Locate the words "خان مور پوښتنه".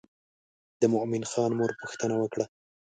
1.31-2.15